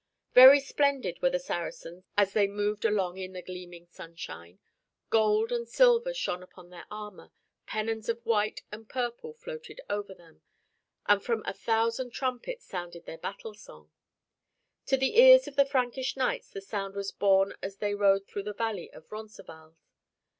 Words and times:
Very 0.33 0.59
splendid 0.59 1.21
were 1.21 1.29
the 1.29 1.37
Saracens 1.37 2.03
as 2.17 2.33
they 2.33 2.47
moved 2.47 2.85
along 2.85 3.19
in 3.19 3.33
the 3.33 3.41
gleaming 3.43 3.85
sunshine. 3.85 4.57
Gold 5.11 5.51
and 5.51 5.69
silver 5.69 6.11
shone 6.11 6.41
upon 6.41 6.71
their 6.71 6.87
armor, 6.89 7.29
pennons 7.67 8.09
of 8.09 8.25
white 8.25 8.63
and 8.71 8.89
purple 8.89 9.35
floated 9.35 9.79
over 9.91 10.15
them, 10.15 10.41
and 11.05 11.23
from 11.23 11.43
a 11.45 11.53
thousand 11.53 12.09
trumpets 12.13 12.65
sounded 12.65 13.05
their 13.05 13.19
battle 13.19 13.53
song. 13.53 13.91
To 14.87 14.97
the 14.97 15.19
ears 15.19 15.47
of 15.47 15.55
the 15.55 15.67
Frankish 15.67 16.17
knights 16.17 16.49
the 16.49 16.61
sound 16.61 16.95
was 16.95 17.11
borne 17.11 17.53
as 17.61 17.77
they 17.77 17.93
rode 17.93 18.25
through 18.25 18.41
the 18.45 18.53
valley 18.55 18.91
of 18.91 19.11
Roncesvalles. 19.11 19.75